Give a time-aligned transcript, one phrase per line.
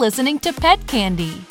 [0.00, 1.42] listening to Pet Candy.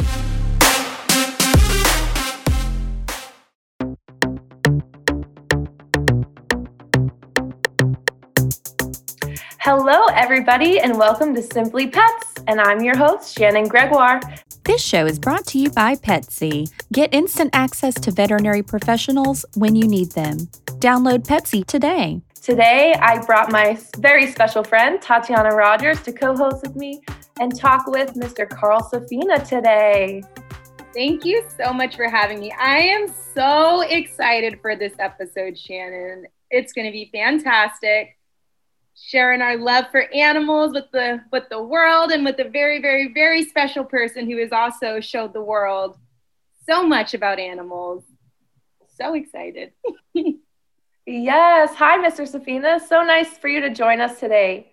[9.60, 12.34] Hello, everybody, and welcome to Simply Pets.
[12.48, 14.20] And I'm your host, Shannon Gregoire.
[14.64, 16.72] This show is brought to you by Petsy.
[16.92, 20.38] Get instant access to veterinary professionals when you need them.
[20.80, 22.24] Download Petsy today.
[22.42, 27.02] Today, I brought my very special friend, Tatiana Rogers, to co host with me
[27.40, 28.50] and talk with Mr.
[28.50, 30.24] Carl Safina today.
[30.94, 32.54] Thank you so much for having me.
[32.58, 36.28] I am so excited for this episode, Shannon.
[36.50, 38.18] It's going to be fantastic.
[38.96, 43.14] Sharing our love for animals with the with the world and with a very very
[43.14, 45.98] very special person who has also showed the world
[46.66, 48.04] so much about animals.
[48.98, 49.74] So excited.
[51.10, 51.74] yes.
[51.76, 52.30] Hi, Mr.
[52.30, 52.80] Safina.
[52.80, 54.72] So nice for you to join us today.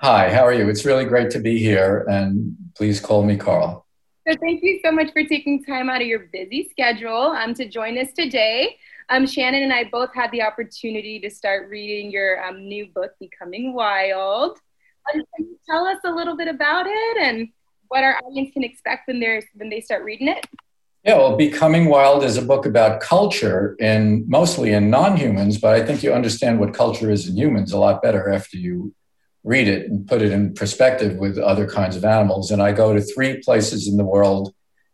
[0.00, 0.68] Hi, how are you?
[0.68, 3.86] It's really great to be here, and please call me Carl.
[4.28, 7.68] So, thank you so much for taking time out of your busy schedule um, to
[7.68, 8.76] join us today.
[9.08, 13.12] Um, Shannon and I both had the opportunity to start reading your um, new book,
[13.20, 14.58] Becoming Wild.
[15.14, 17.48] Um, can you tell us a little bit about it and
[17.88, 20.44] what our audience can expect when, they're, when they start reading it?
[21.06, 25.72] Yeah, well, Becoming Wild is a book about culture and mostly in non humans, but
[25.72, 28.92] I think you understand what culture is in humans a lot better after you
[29.44, 32.50] read it and put it in perspective with other kinds of animals.
[32.50, 34.52] And I go to three places in the world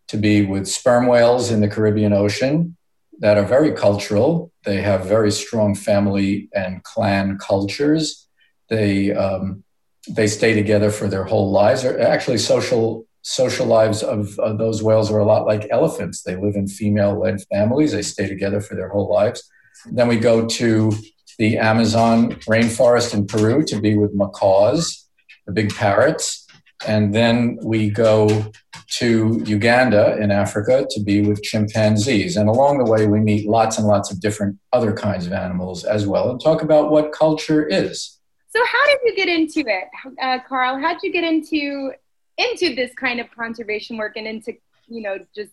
[0.08, 2.76] to be with sperm whales in the Caribbean Ocean
[3.20, 4.52] that are very cultural.
[4.66, 8.28] They have very strong family and clan cultures.
[8.69, 9.64] They um,
[10.10, 11.86] they stay together for their whole lives.
[11.86, 16.23] Or actually, social social lives of, of those whales are a lot like elephants.
[16.23, 17.92] They live in female-led families.
[17.92, 19.48] They stay together for their whole lives.
[19.87, 20.92] Then we go to
[21.39, 25.09] the Amazon rainforest in Peru to be with macaws,
[25.47, 26.47] the big parrots.
[26.87, 28.53] And then we go
[28.98, 32.37] to Uganda in Africa to be with chimpanzees.
[32.37, 35.84] And along the way, we meet lots and lots of different other kinds of animals
[35.84, 38.19] as well and talk about what culture is.
[38.50, 39.88] So, how did you get into it,
[40.21, 40.78] uh, Carl?
[40.78, 41.93] How did you get into
[42.38, 44.54] into this kind of conservation work and into
[44.88, 45.53] you know just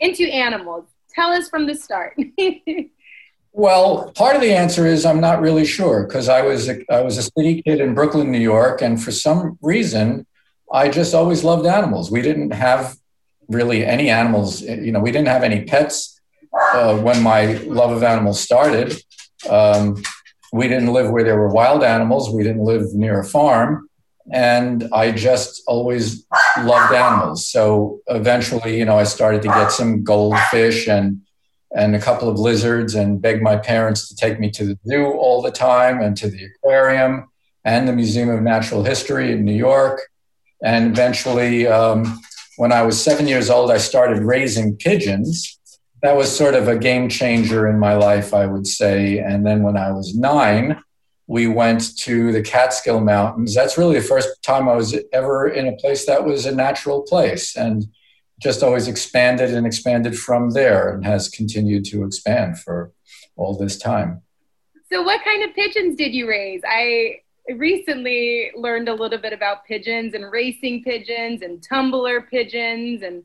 [0.00, 0.84] into animals?
[1.14, 2.18] Tell us from the start.
[3.58, 7.00] Well, part of the answer is I'm not really sure because I was a, I
[7.00, 10.26] was a city kid in Brooklyn, New York, and for some reason,
[10.70, 12.10] I just always loved animals.
[12.10, 12.98] We didn't have
[13.48, 14.60] really any animals.
[14.60, 16.20] You know, we didn't have any pets
[16.74, 19.00] uh, when my love of animals started.
[19.48, 20.02] Um,
[20.52, 22.28] we didn't live where there were wild animals.
[22.28, 23.88] We didn't live near a farm,
[24.32, 26.26] and I just always
[26.58, 27.48] loved animals.
[27.48, 31.20] So eventually, you know, I started to get some goldfish and
[31.74, 35.12] and a couple of lizards and begged my parents to take me to the zoo
[35.12, 37.28] all the time and to the aquarium
[37.64, 40.00] and the Museum of Natural History in New York.
[40.62, 42.20] And eventually, um,
[42.56, 45.58] when I was seven years old, I started raising pigeons.
[46.02, 49.18] That was sort of a game changer in my life, I would say.
[49.18, 50.80] And then when I was nine,
[51.26, 53.54] we went to the Catskill Mountains.
[53.54, 57.02] That's really the first time I was ever in a place that was a natural
[57.02, 57.56] place.
[57.56, 57.86] And
[58.38, 62.92] just always expanded and expanded from there and has continued to expand for
[63.36, 64.22] all this time.
[64.92, 66.60] So, what kind of pigeons did you raise?
[66.66, 67.20] I
[67.54, 73.22] recently learned a little bit about pigeons and racing pigeons and tumbler pigeons and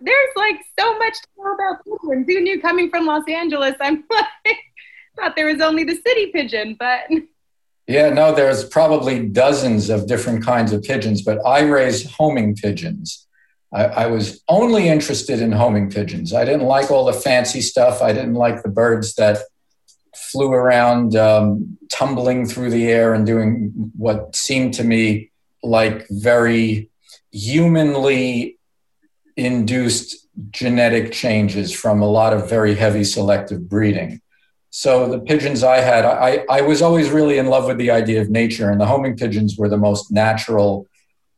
[0.00, 2.26] there's like so much to know about pigeons.
[2.28, 3.74] Who knew coming from Los Angeles?
[3.80, 4.58] I'm like,
[5.16, 7.00] thought there was only the city pigeon, but
[7.86, 13.26] yeah, no, there's probably dozens of different kinds of pigeons, but I raise homing pigeons.
[13.72, 16.32] I, I, was only interested in homing pigeons.
[16.32, 18.00] I didn't like all the fancy stuff.
[18.00, 19.38] I didn't like the birds that
[20.14, 25.30] flew around, um, tumbling through the air and doing what seemed to me
[25.62, 26.90] like very
[27.32, 28.58] humanly
[29.36, 34.20] induced genetic changes from a lot of very heavy selective breeding.
[34.76, 38.20] So the pigeons I had, I, I was always really in love with the idea
[38.20, 40.88] of nature, and the homing pigeons were the most natural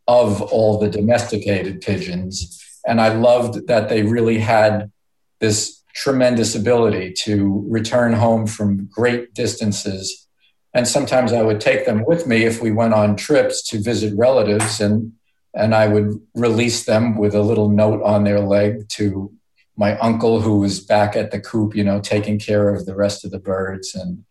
[0.08, 2.58] of all the domesticated pigeons.
[2.86, 4.90] And I loved that they really had
[5.38, 10.26] this tremendous ability to return home from great distances.
[10.72, 14.16] And sometimes I would take them with me if we went on trips to visit
[14.16, 15.12] relatives, and,
[15.52, 19.30] and I would release them with a little note on their leg to
[19.76, 23.24] my uncle who was back at the coop, you know, taking care of the rest
[23.24, 24.24] of the birds and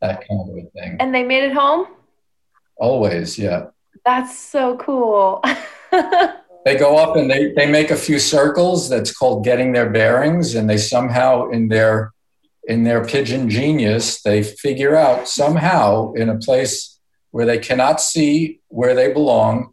[0.00, 0.96] that kind of a thing.
[1.00, 1.86] And they made it home?
[2.76, 3.66] Always, yeah.
[4.04, 5.42] That's so cool.
[6.64, 10.54] they go up and they, they make a few circles that's called getting their bearings
[10.54, 12.12] and they somehow in their
[12.64, 17.00] in their pigeon genius they figure out somehow in a place
[17.30, 19.72] where they cannot see where they belong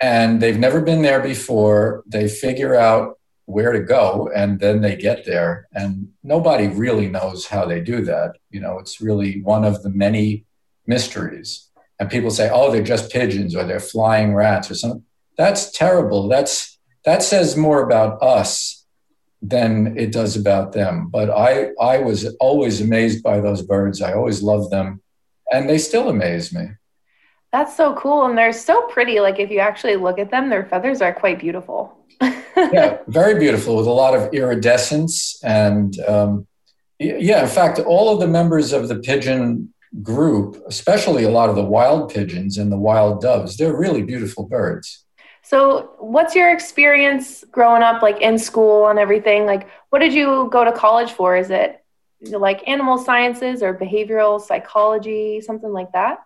[0.00, 2.02] and they've never been there before.
[2.06, 3.19] They figure out
[3.50, 5.68] where to go and then they get there.
[5.72, 8.36] And nobody really knows how they do that.
[8.50, 10.44] You know it's really one of the many
[10.86, 11.68] mysteries.
[11.98, 15.04] And people say oh they're just pigeons or they're flying rats or something
[15.40, 16.28] that's terrible.
[16.28, 18.84] That's that says more about us
[19.40, 21.08] than it does about them.
[21.08, 24.02] But i i was always amazed by those birds.
[24.02, 25.00] I always loved them.
[25.52, 26.66] And they still amaze me
[27.52, 30.64] that's so cool and they're so pretty like if you actually look at them their
[30.64, 32.00] feathers are quite beautiful
[32.56, 35.40] yeah, very beautiful with a lot of iridescence.
[35.42, 36.46] And um,
[36.98, 41.56] yeah, in fact, all of the members of the pigeon group, especially a lot of
[41.56, 45.04] the wild pigeons and the wild doves, they're really beautiful birds.
[45.42, 49.46] So, what's your experience growing up, like in school and everything?
[49.46, 51.36] Like, what did you go to college for?
[51.36, 51.82] Is it
[52.22, 56.18] like animal sciences or behavioral psychology, something like that?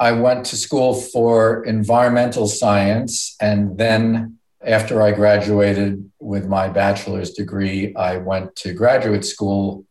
[0.00, 7.32] I went to school for environmental science and then after I graduated with my bachelor's
[7.32, 9.84] degree, I went to graduate school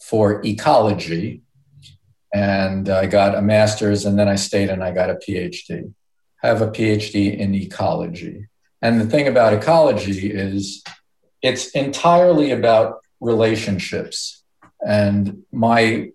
[0.00, 1.42] for ecology
[2.32, 5.92] and I got a master's, and then I stayed and I got a PhD.
[6.42, 8.46] I have a PhD in ecology.
[8.82, 10.84] And the thing about ecology is
[11.42, 14.44] it's entirely about relationships.
[14.86, 16.10] And my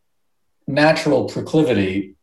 [0.67, 2.15] natural proclivity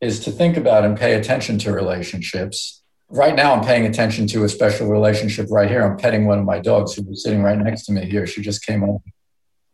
[0.00, 2.78] is to think about and pay attention to relationships
[3.10, 5.82] right now I'm paying attention to a special relationship right here.
[5.82, 8.26] I'm petting one of my dogs who's sitting right next to me here.
[8.26, 9.02] She just came over.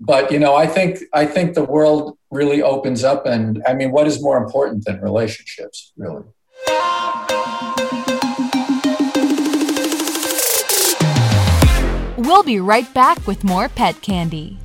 [0.00, 3.90] But you know, I think I think the world really opens up and I mean
[3.90, 6.24] what is more important than relationships, really?
[12.16, 14.58] We'll be right back with more pet candy.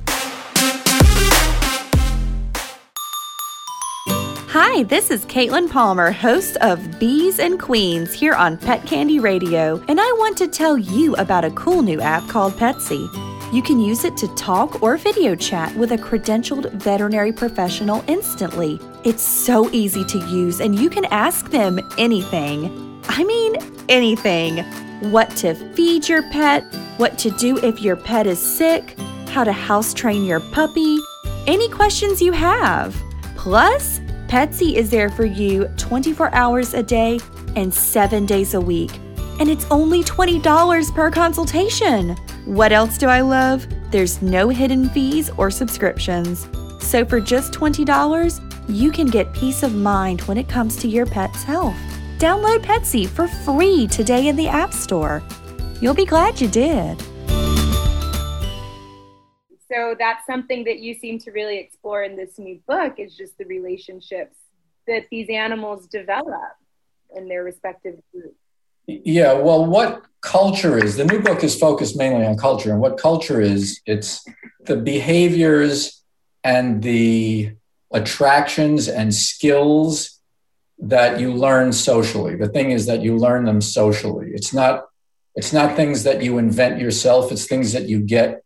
[4.52, 9.80] Hi, this is Caitlin Palmer, host of Bees and Queens here on Pet Candy Radio,
[9.86, 13.08] and I want to tell you about a cool new app called Petsy.
[13.54, 18.80] You can use it to talk or video chat with a credentialed veterinary professional instantly.
[19.04, 23.00] It's so easy to use, and you can ask them anything.
[23.08, 23.54] I mean,
[23.88, 24.64] anything.
[25.12, 26.64] What to feed your pet,
[26.96, 28.98] what to do if your pet is sick,
[29.28, 30.98] how to house train your puppy,
[31.46, 33.00] any questions you have.
[33.36, 34.00] Plus,
[34.30, 37.18] Petsy is there for you 24 hours a day
[37.56, 38.92] and seven days a week.
[39.40, 42.10] And it's only $20 per consultation.
[42.44, 43.66] What else do I love?
[43.90, 46.48] There's no hidden fees or subscriptions.
[46.78, 51.06] So for just $20, you can get peace of mind when it comes to your
[51.06, 51.74] pet's health.
[52.18, 55.24] Download Petsy for free today in the App Store.
[55.80, 57.02] You'll be glad you did.
[59.70, 63.38] So that's something that you seem to really explore in this new book is just
[63.38, 64.36] the relationships
[64.86, 66.56] that these animals develop
[67.14, 68.34] in their respective groups.
[68.86, 72.72] Yeah, well, what culture is, the new book is focused mainly on culture.
[72.72, 74.24] And what culture is, it's
[74.64, 76.02] the behaviors
[76.42, 77.52] and the
[77.92, 80.18] attractions and skills
[80.78, 82.34] that you learn socially.
[82.36, 84.30] The thing is that you learn them socially.
[84.32, 84.86] It's not
[85.36, 88.42] it's not things that you invent yourself, it's things that you get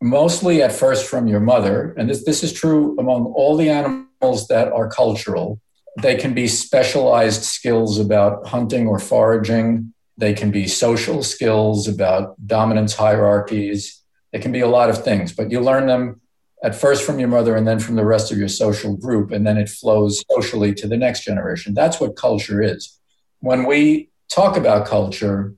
[0.00, 4.46] mostly at first from your mother, and this, this is true among all the animals
[4.48, 5.60] that are cultural.
[6.00, 9.92] They can be specialized skills about hunting or foraging.
[10.16, 14.02] They can be social skills about dominance hierarchies.
[14.32, 16.20] They can be a lot of things, but you learn them
[16.62, 19.46] at first from your mother and then from the rest of your social group, and
[19.46, 21.72] then it flows socially to the next generation.
[21.74, 22.98] That's what culture is.
[23.40, 25.54] When we talk about culture,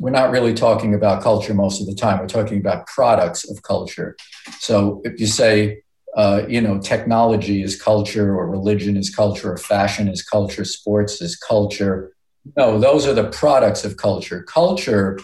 [0.00, 2.18] we're not really talking about culture most of the time.
[2.18, 4.16] We're talking about products of culture.
[4.58, 5.82] So if you say,
[6.16, 11.20] uh, you know, technology is culture, or religion is culture, or fashion is culture, sports
[11.20, 12.12] is culture.
[12.56, 14.42] No, those are the products of culture.
[14.42, 15.18] Culture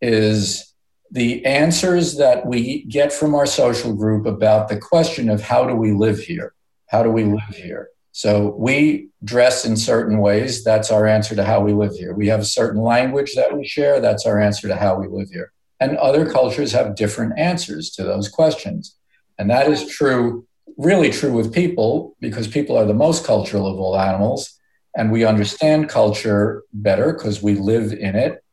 [0.00, 0.74] is
[1.10, 5.74] the answers that we get from our social group about the question of how do
[5.74, 6.54] we live here?
[6.88, 7.88] How do we live here?
[8.12, 10.62] So we dress in certain ways.
[10.62, 12.12] That's our answer to how we live here.
[12.12, 14.00] We have a certain language that we share.
[14.00, 15.52] That's our answer to how we live here.
[15.80, 18.96] And other cultures have different answers to those questions.
[19.38, 23.80] And that is true, really true with people, because people are the most cultural of
[23.80, 24.58] all animals.
[24.94, 28.44] And we understand culture better because we live in it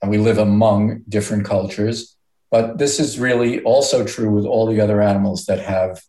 [0.00, 2.16] and we live among different cultures.
[2.52, 6.00] But this is really also true with all the other animals that have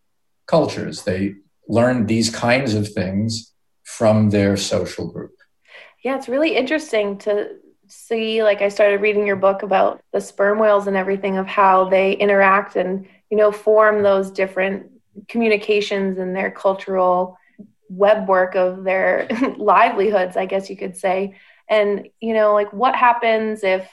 [0.46, 1.04] cultures.
[1.04, 1.36] They
[1.70, 5.32] learn these kinds of things from their social group.
[6.04, 7.52] Yeah, it's really interesting to
[7.88, 11.90] see like I started reading your book about the sperm whales and everything of how
[11.90, 14.92] they interact and you know form those different
[15.28, 17.38] communications and their cultural
[17.90, 21.36] web work of their livelihoods, I guess you could say.
[21.70, 23.88] And, you know, like what happens if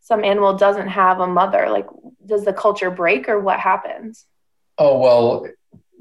[0.00, 1.70] some animal doesn't have a mother?
[1.70, 1.86] Like,
[2.24, 4.26] does the culture break or what happens?
[4.76, 5.46] Oh, well,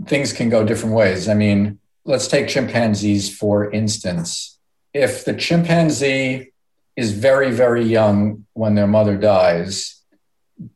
[0.07, 1.27] things can go different ways.
[1.27, 4.59] I mean, let's take chimpanzees for instance.
[4.93, 6.51] If the chimpanzee
[6.95, 10.01] is very, very young when their mother dies,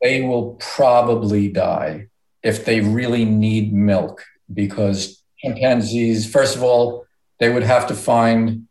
[0.01, 2.07] they will probably die
[2.43, 7.05] if they really need milk because chimpanzees, first of all,
[7.39, 8.67] they would have to find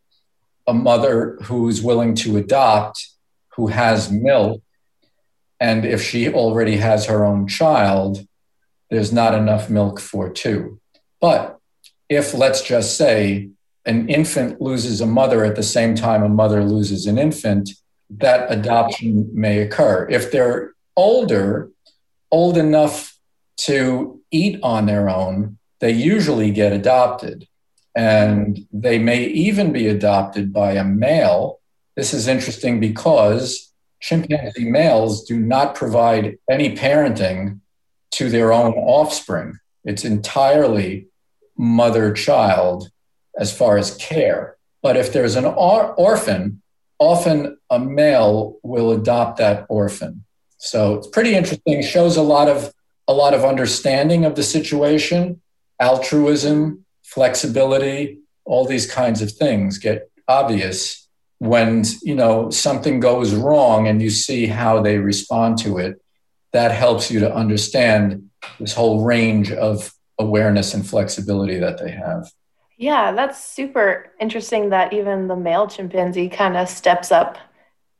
[0.67, 3.07] a mother who's willing to adopt,
[3.55, 4.61] who has milk.
[5.59, 8.27] And if she already has her own child,
[8.89, 10.79] there's not enough milk for two.
[11.19, 11.59] But
[12.09, 13.49] if, let's just say,
[13.85, 17.69] an infant loses a mother at the same time a mother loses an infant,
[18.09, 20.07] that adoption may occur.
[20.09, 21.71] If they're older,
[22.31, 23.17] old enough
[23.57, 27.47] to eat on their own, they usually get adopted.
[27.95, 31.59] And they may even be adopted by a male.
[31.95, 37.59] This is interesting because chimpanzee males do not provide any parenting
[38.11, 39.59] to their own offspring.
[39.83, 41.07] It's entirely
[41.57, 42.89] mother child
[43.39, 44.57] as far as care.
[44.81, 46.61] But if there's an or- orphan,
[46.99, 50.23] often a male will adopt that orphan.
[50.57, 51.81] So it's pretty interesting.
[51.83, 52.73] Shows a lot of
[53.09, 55.41] a lot of understanding of the situation,
[55.79, 61.07] altruism, flexibility, all these kinds of things get obvious
[61.39, 66.01] when you know something goes wrong and you see how they respond to it.
[66.53, 72.31] That helps you to understand this whole range of awareness and flexibility that they have.
[72.77, 77.37] Yeah, that's super interesting that even the male chimpanzee kind of steps up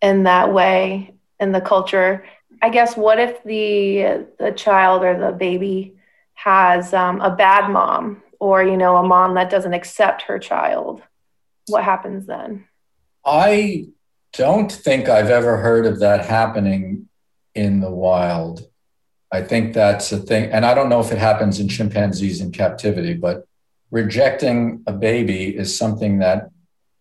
[0.02, 2.26] in that way in the culture.
[2.62, 5.96] I guess what if the the child or the baby
[6.36, 11.02] has um, a bad mom or you know a mom that doesn't accept her child?
[11.68, 12.68] What happens then?
[13.26, 13.88] I
[14.34, 17.10] don't think I've ever heard of that happening
[17.58, 18.68] in the wild.
[19.32, 22.52] I think that's a thing, and I don't know if it happens in chimpanzees in
[22.52, 23.46] captivity, but
[23.92, 26.50] rejecting a baby is something that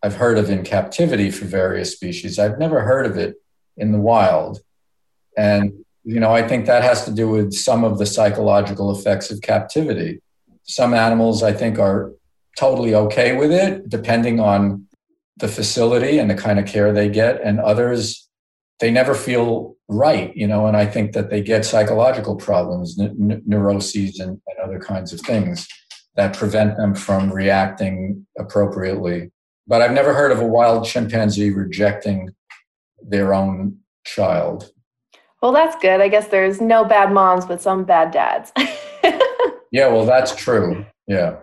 [0.03, 2.39] I've heard of in captivity for various species.
[2.39, 3.37] I've never heard of it
[3.77, 4.61] in the wild.
[5.37, 9.31] And, you know, I think that has to do with some of the psychological effects
[9.31, 10.21] of captivity.
[10.63, 12.13] Some animals, I think, are
[12.59, 14.87] totally okay with it, depending on
[15.37, 17.41] the facility and the kind of care they get.
[17.43, 18.26] And others,
[18.81, 23.43] they never feel right, you know, and I think that they get psychological problems, n-
[23.47, 25.67] neuroses, and, and other kinds of things
[26.17, 29.31] that prevent them from reacting appropriately.
[29.67, 32.31] But I've never heard of a wild chimpanzee rejecting
[33.03, 34.71] their own child.
[35.43, 36.01] Well, that's good.
[36.01, 38.53] I guess there's no bad moms, but some bad dads.
[39.71, 40.87] yeah, well, that's true.
[41.07, 41.37] Yeah.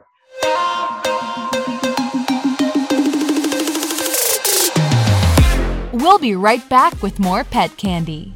[6.03, 8.33] We'll be right back with more pet candy.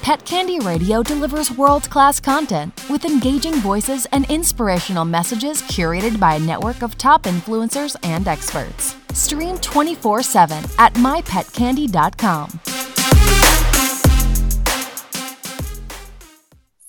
[0.00, 6.36] Pet Candy Radio delivers world class content with engaging voices and inspirational messages curated by
[6.36, 8.94] a network of top influencers and experts.
[9.12, 12.91] Stream 24 7 at mypetcandy.com.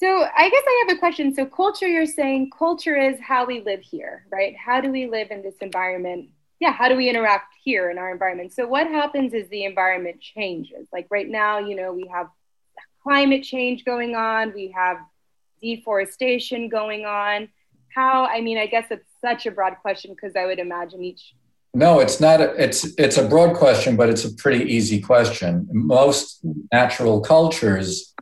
[0.04, 1.34] So, I guess I have a question.
[1.34, 4.54] So, culture, you're saying culture is how we live here, right?
[4.58, 6.28] How do we live in this environment?
[6.60, 8.52] Yeah, how do we interact here in our environment?
[8.52, 10.90] So, what happens is the environment changes?
[10.92, 12.28] Like right now, you know, we have
[13.02, 14.98] climate change going on, we have
[15.62, 17.48] deforestation going on.
[17.96, 21.34] How, I mean, I guess it's such a broad question because I would imagine each.
[21.74, 22.42] No, it's not.
[22.42, 25.66] A, it's it's a broad question, but it's a pretty easy question.
[25.72, 26.42] Most
[26.74, 28.13] natural cultures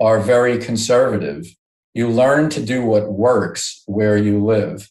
[0.00, 1.46] are very conservative.
[1.92, 4.90] You learn to do what works where you live,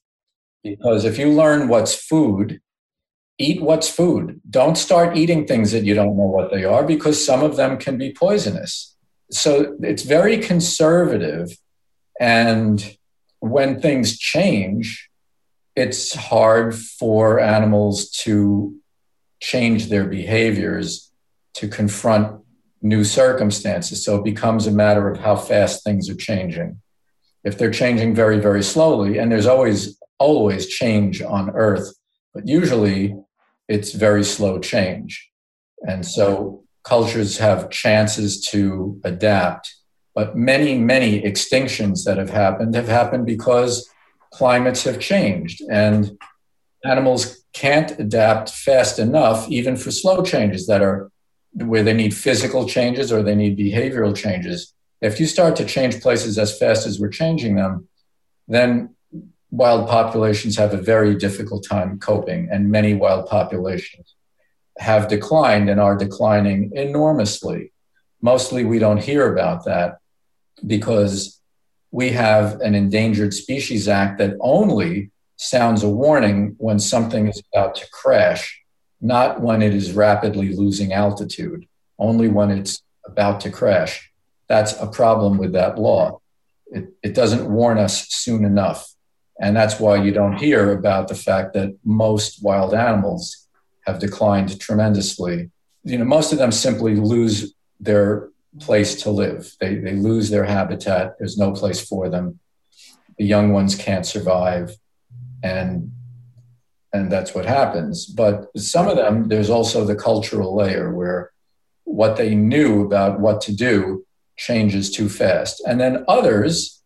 [0.64, 2.62] because if you learn what's food,
[3.38, 4.40] eat what's food.
[4.50, 7.78] Don't start eating things that you don't know what they are, because some of them
[7.78, 8.94] can be poisonous
[9.34, 11.58] so it's very conservative.
[12.20, 12.96] And
[13.40, 15.10] when things change,
[15.76, 18.76] it's hard for animals to
[19.42, 21.12] change their behaviors
[21.56, 22.43] to confront
[22.84, 24.04] new circumstances.
[24.04, 26.80] So it becomes a matter of how fast things are changing.
[27.44, 31.94] If they're changing very, very slowly, and there's always, always change on Earth,
[32.34, 33.16] but usually
[33.68, 35.32] it's very slow change.
[35.88, 39.74] And so cultures have chances to adapt.
[40.14, 43.90] But many, many extinctions that have happened have happened because
[44.32, 46.12] climates have changed and
[46.86, 51.12] animals can't adapt fast enough, even for slow changes that are
[51.54, 54.74] where they need physical changes or they need behavioral changes.
[55.02, 57.88] If you start to change places as fast as we're changing them,
[58.48, 58.96] then
[59.52, 64.16] wild populations have a very difficult time coping, and many wild populations
[64.80, 67.72] have declined and are declining enormously.
[68.22, 69.98] Mostly we don't hear about that
[70.66, 71.40] because
[71.92, 77.76] we have an Endangered Species Act that only sounds a warning when something is about
[77.76, 78.63] to crash,
[79.04, 81.68] not when it is rapidly losing altitude,
[82.00, 84.10] only when it's about to crash.
[84.48, 86.22] That's a problem with that law.
[86.68, 88.90] It, it doesn't warn us soon enough.
[89.42, 93.46] And that's why you don't hear about the fact that most wild animals
[93.86, 95.52] have declined tremendously.
[95.84, 98.30] You know, most of them simply lose their
[98.62, 99.54] place to live.
[99.60, 101.18] They, they lose their habitat.
[101.20, 102.40] There's no place for them.
[103.18, 104.78] The young ones can't survive.
[105.44, 105.92] And,
[106.94, 108.06] and that's what happens.
[108.06, 111.32] But some of them, there's also the cultural layer where
[111.84, 114.06] what they knew about what to do
[114.38, 115.62] changes too fast.
[115.68, 116.82] And then others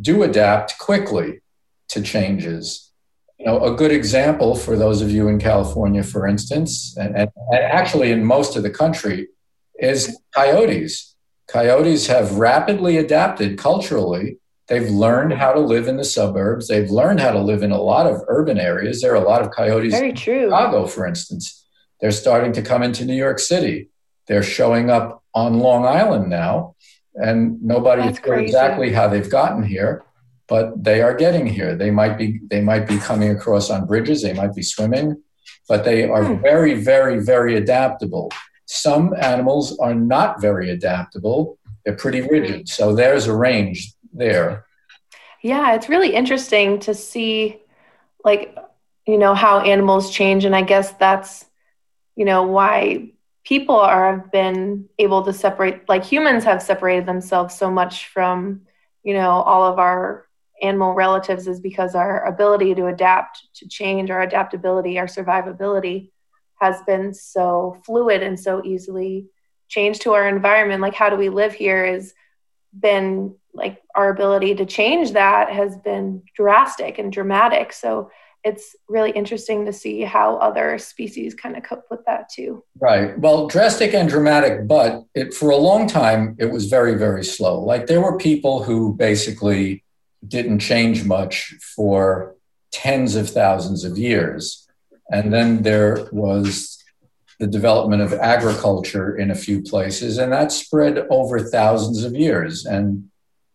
[0.00, 1.40] do adapt quickly
[1.88, 2.92] to changes.
[3.38, 7.30] You know, a good example for those of you in California, for instance, and, and,
[7.50, 9.28] and actually in most of the country,
[9.78, 11.14] is coyotes.
[11.48, 14.38] Coyotes have rapidly adapted culturally.
[14.68, 16.66] They've learned how to live in the suburbs.
[16.66, 19.00] They've learned how to live in a lot of urban areas.
[19.00, 20.34] There are a lot of coyotes Very true.
[20.34, 21.64] in Chicago, for instance.
[22.00, 23.90] They're starting to come into New York City.
[24.26, 26.74] They're showing up on Long Island now,
[27.14, 30.04] and nobody knows exactly how they've gotten here,
[30.48, 31.76] but they are getting here.
[31.76, 34.22] They might be they might be coming across on bridges.
[34.22, 35.22] They might be swimming,
[35.68, 36.42] but they are hmm.
[36.42, 38.32] very, very, very adaptable.
[38.66, 42.68] Some animals are not very adaptable, they're pretty rigid.
[42.68, 44.66] So there's a range there.
[45.42, 47.60] Yeah, it's really interesting to see,
[48.24, 48.56] like,
[49.06, 50.44] you know, how animals change.
[50.44, 51.44] And I guess that's,
[52.16, 53.12] you know, why
[53.46, 58.62] people are have been able to separate like humans have separated themselves so much from
[59.04, 60.26] you know all of our
[60.62, 66.10] animal relatives is because our ability to adapt to change our adaptability our survivability
[66.60, 69.26] has been so fluid and so easily
[69.68, 72.14] changed to our environment like how do we live here has
[72.78, 77.72] been like our ability to change that has been drastic and dramatic.
[77.72, 78.10] So
[78.44, 82.62] it's really interesting to see how other species kind of cope with that too.
[82.78, 83.18] Right.
[83.18, 87.60] Well drastic and dramatic but it, for a long time it was very very slow.
[87.60, 89.82] Like there were people who basically
[90.26, 92.36] didn't change much for
[92.72, 94.68] tens of thousands of years.
[95.10, 96.82] And then there was
[97.38, 102.64] the development of agriculture in a few places, and that spread over thousands of years.
[102.64, 103.10] And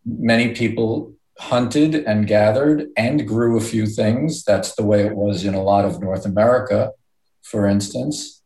[0.06, 4.44] many people hunted and gathered and grew a few things.
[4.44, 6.92] That's the way it was in a lot of North America,
[7.42, 8.42] for instance.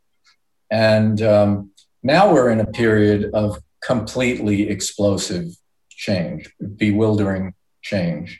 [0.71, 1.71] And um,
[2.03, 5.45] now we're in a period of completely explosive
[5.89, 8.39] change, bewildering change.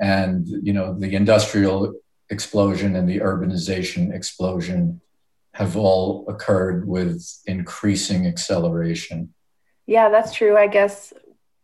[0.00, 1.94] And, you know, the industrial
[2.28, 5.00] explosion and the urbanization explosion
[5.52, 9.32] have all occurred with increasing acceleration.
[9.86, 10.56] Yeah, that's true.
[10.56, 11.14] I guess,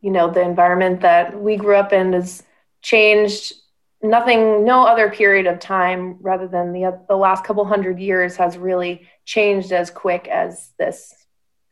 [0.02, 2.42] you know, the environment that we grew up in has
[2.82, 3.54] changed.
[4.02, 8.58] Nothing, no other period of time rather than the, the last couple hundred years has
[8.58, 11.14] really changed as quick as this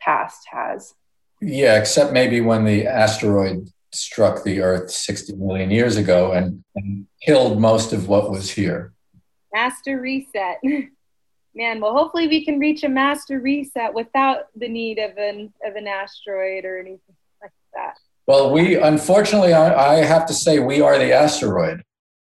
[0.01, 0.95] past has.
[1.43, 7.07] Yeah, except maybe when the asteroid struck the Earth 60 million years ago and, and
[7.21, 8.93] killed most of what was here.
[9.53, 10.61] Master reset.
[11.55, 15.75] Man, well, hopefully we can reach a master reset without the need of an of
[15.75, 17.99] an asteroid or anything like that.
[18.31, 21.83] Well, we unfortunately, I, have to say, we are the asteroid.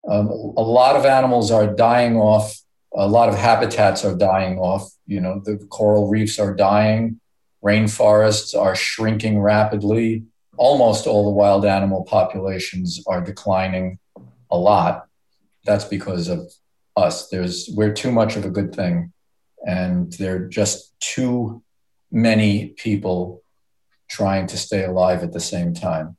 [0.08, 2.58] Um, a lot of animals are dying off.
[2.94, 4.90] A lot of habitats are dying off.
[5.06, 7.20] You know, the coral reefs are dying.
[7.62, 10.24] Rainforests are shrinking rapidly
[10.56, 13.98] almost all the wild animal populations are declining
[14.50, 15.06] a lot.
[15.66, 16.50] That's because of
[16.96, 17.28] us.
[17.28, 19.12] There's we're too much of a good thing,
[19.66, 21.62] and there are just too
[22.10, 23.41] many people
[24.12, 26.16] trying to stay alive at the same time.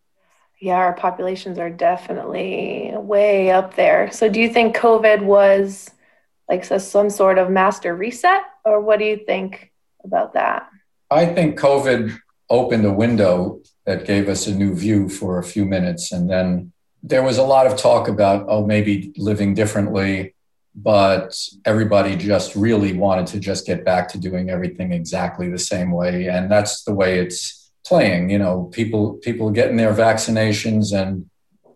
[0.60, 4.12] Yeah, our populations are definitely way up there.
[4.12, 5.92] So, do you think COVID was
[6.50, 9.72] like some sort of master reset, or what do you think
[10.04, 10.70] about that?
[11.12, 12.18] I think COVID
[12.50, 16.12] opened a window that gave us a new view for a few minutes.
[16.12, 20.36] And then there was a lot of talk about, oh, maybe living differently,
[20.76, 25.92] but everybody just really wanted to just get back to doing everything exactly the same
[25.92, 26.28] way.
[26.28, 28.30] And that's the way it's playing.
[28.30, 31.30] You know, people people getting their vaccinations and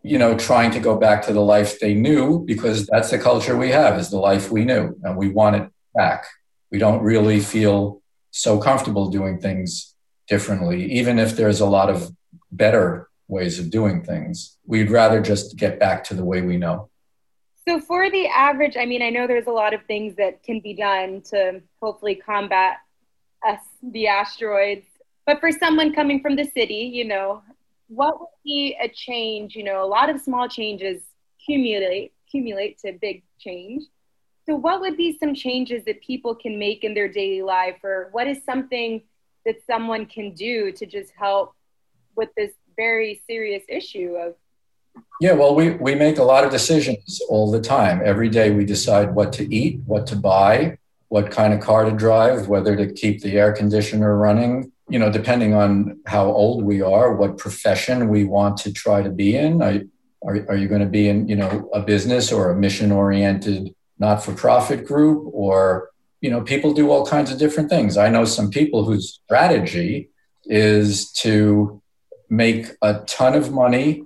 [0.03, 3.57] you know trying to go back to the life they knew because that's the culture
[3.57, 6.25] we have is the life we knew and we want it back.
[6.71, 9.95] We don't really feel so comfortable doing things
[10.27, 12.11] differently, even if there's a lot of
[12.51, 14.57] better ways of doing things.
[14.65, 16.89] We'd rather just get back to the way we know.
[17.67, 20.61] So, for the average, I mean, I know there's a lot of things that can
[20.61, 22.77] be done to hopefully combat
[23.45, 24.85] us, the asteroids.
[25.27, 27.43] But for someone coming from the city, you know,
[27.89, 29.55] what would be a change?
[29.55, 31.03] You know, a lot of small changes
[31.39, 33.83] accumulate accumulate to big change.
[34.45, 38.07] So, what would be some changes that people can make in their daily life, or
[38.13, 39.03] what is something
[39.45, 41.53] that someone can do to just help
[42.15, 44.35] with this very serious issue of
[45.21, 48.01] yeah, well, we, we make a lot of decisions all the time.
[48.03, 51.91] Every day we decide what to eat, what to buy, what kind of car to
[51.91, 56.81] drive, whether to keep the air conditioner running, you know, depending on how old we
[56.81, 59.61] are, what profession we want to try to be in.
[59.61, 59.81] Are,
[60.25, 63.73] are, are you going to be in, you know, a business or a mission oriented
[63.99, 65.29] not for profit group?
[65.33, 65.89] Or,
[66.21, 67.97] you know, people do all kinds of different things.
[67.97, 70.09] I know some people whose strategy
[70.45, 71.81] is to
[72.29, 74.03] make a ton of money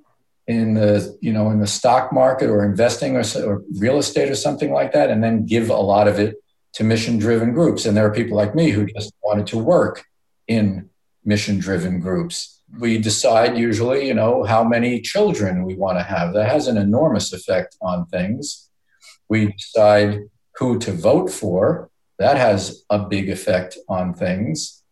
[0.48, 4.36] in the you know in the stock market or investing or, or real estate or
[4.36, 6.36] something like that and then give a lot of it
[6.74, 10.04] to mission driven groups and there are people like me who just wanted to work
[10.48, 10.90] in
[11.24, 12.62] mission driven groups.
[12.80, 16.34] We decide usually you know how many children we want to have.
[16.34, 18.70] That has an enormous effect on things.
[19.30, 20.22] We decide
[20.58, 21.90] who to vote for.
[22.20, 24.84] That has a big effect on things.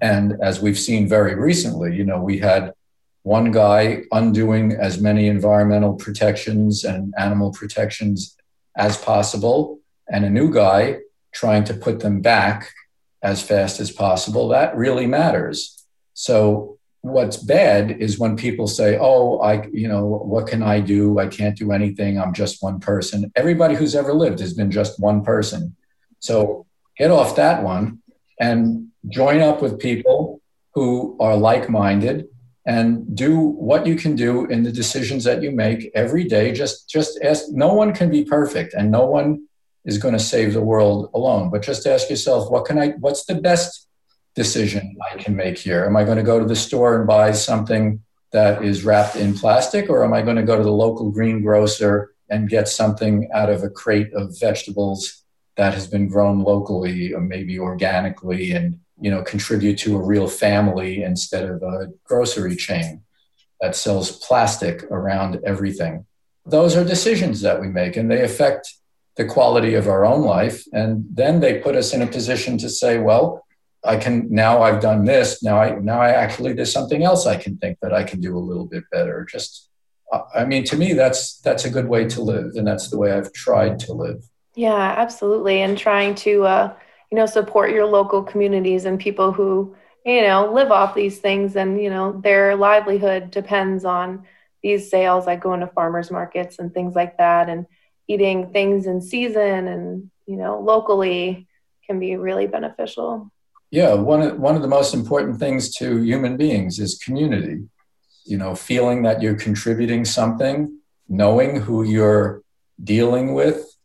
[0.00, 2.72] And as we've seen very recently you know we had
[3.22, 8.36] one guy undoing as many environmental protections and animal protections
[8.76, 10.98] as possible, and a new guy
[11.32, 12.70] trying to put them back
[13.22, 14.48] as fast as possible.
[14.48, 15.84] That really matters.
[16.14, 21.18] So, what's bad is when people say, Oh, I, you know, what can I do?
[21.18, 22.18] I can't do anything.
[22.18, 23.30] I'm just one person.
[23.34, 25.76] Everybody who's ever lived has been just one person.
[26.20, 26.66] So,
[26.98, 28.02] get off that one
[28.38, 30.40] and join up with people
[30.74, 32.26] who are like minded
[32.64, 36.88] and do what you can do in the decisions that you make every day just
[36.88, 39.44] just ask no one can be perfect and no one
[39.84, 41.50] is going to save the world alone.
[41.50, 43.88] But just ask yourself what can i what's the best
[44.34, 45.84] decision i can make here?
[45.84, 49.34] Am i going to go to the store and buy something that is wrapped in
[49.34, 53.50] plastic or am i going to go to the local greengrocer and get something out
[53.50, 55.22] of a crate of vegetables
[55.56, 60.26] that has been grown locally or maybe organically and you know contribute to a real
[60.26, 63.02] family instead of a grocery chain
[63.60, 66.04] that sells plastic around everything?
[66.44, 68.74] Those are decisions that we make and they affect
[69.16, 70.64] the quality of our own life.
[70.72, 73.44] And then they put us in a position to say well
[73.84, 75.42] i can now i've done this.
[75.42, 78.36] Now i now i actually there's something else i can think that i can do
[78.36, 79.26] a little bit better.
[79.30, 79.68] Just
[80.34, 82.52] i mean to me that's that's a good way to live.
[82.54, 84.22] And that's the way i've tried to live.
[84.54, 85.62] Yeah absolutely.
[85.62, 86.74] And trying to uh
[87.10, 89.74] you know support your local communities and people who
[90.06, 91.56] you know live off these things.
[91.56, 94.24] And you know their livelihood depends on
[94.62, 97.48] these sales like going to farmers markets and things like that.
[97.48, 97.66] And
[98.08, 101.46] eating things in season and you know locally
[101.86, 103.30] can be really beneficial
[103.70, 107.62] yeah one of, one of the most important things to human beings is community
[108.24, 112.42] you know feeling that you're contributing something knowing who you're
[112.82, 113.76] dealing with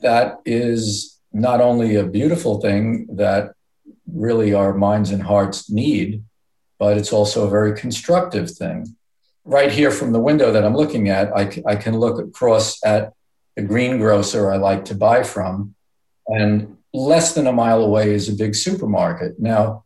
[0.00, 3.52] that is not only a beautiful thing that
[4.06, 6.22] really our minds and hearts need,
[6.78, 8.96] but it's also a very constructive thing.
[9.44, 13.12] Right here from the window that I'm looking at, I, I can look across at
[13.56, 15.74] the greengrocer I like to buy from,
[16.26, 19.38] and less than a mile away is a big supermarket.
[19.38, 19.84] Now,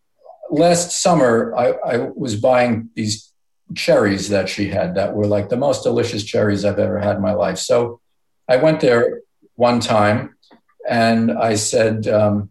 [0.50, 3.32] last summer, I, I was buying these
[3.74, 7.22] cherries that she had that were like the most delicious cherries I've ever had in
[7.22, 7.58] my life.
[7.58, 8.00] So
[8.48, 9.20] I went there
[9.56, 10.36] one time
[10.88, 12.50] and I said, um,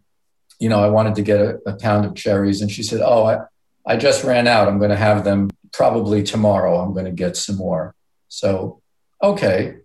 [0.60, 2.60] you know, I wanted to get a, a, pound of cherries.
[2.60, 3.38] And she said, oh, I,
[3.86, 4.68] I just ran out.
[4.68, 6.78] I'm going to have them probably tomorrow.
[6.78, 7.94] I'm going to get some more.
[8.28, 8.80] So,
[9.22, 9.76] okay.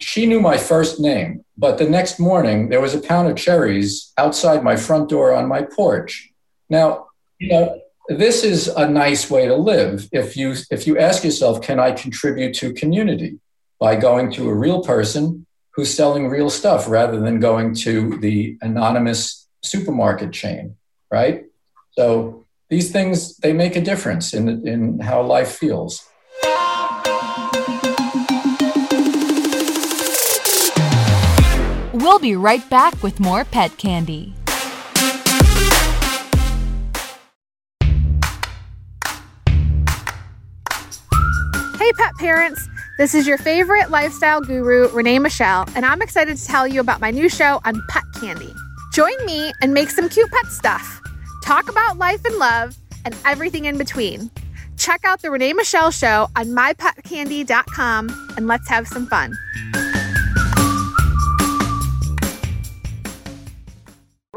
[0.00, 4.12] She knew my first name, but the next morning there was a pound of cherries
[4.16, 6.30] outside my front door on my porch.
[6.70, 7.08] Now,
[7.38, 10.08] you know, this is a nice way to live.
[10.12, 13.38] If you if you ask yourself, can I contribute to community
[13.78, 18.56] by going to a real person who's selling real stuff rather than going to the
[18.62, 20.76] anonymous supermarket chain,
[21.10, 21.44] right?
[21.92, 26.04] So these things they make a difference in in how life feels.
[32.00, 34.32] We'll be right back with more pet candy.
[41.76, 42.68] Hey, pet parents.
[42.98, 47.00] This is your favorite lifestyle guru, Renee Michelle, and I'm excited to tell you about
[47.00, 48.54] my new show on Pet Candy.
[48.92, 51.00] Join me and make some cute pet stuff.
[51.42, 54.30] Talk about life and love and everything in between.
[54.76, 59.36] Check out the Renee Michelle Show on mypetcandy.com and let's have some fun.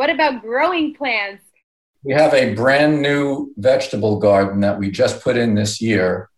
[0.02, 1.44] What about growing plants?
[2.04, 6.32] We have a brand new vegetable garden that we just put in this year.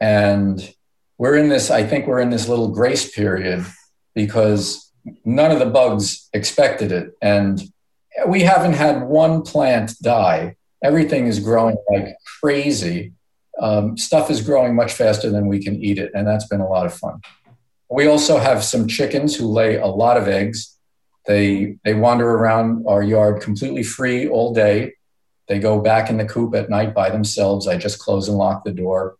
[0.00, 0.74] And
[1.16, 3.64] we're in this, I think we're in this little grace period
[4.16, 4.90] because
[5.24, 7.12] none of the bugs expected it.
[7.22, 7.62] And
[8.26, 10.56] we haven't had one plant die.
[10.82, 13.12] Everything is growing like crazy.
[13.60, 16.10] Um, stuff is growing much faster than we can eat it.
[16.12, 17.20] And that's been a lot of fun.
[17.88, 20.75] We also have some chickens who lay a lot of eggs
[21.26, 24.94] they they wander around our yard completely free all day.
[25.48, 27.68] They go back in the coop at night by themselves.
[27.68, 29.16] I just close and lock the door.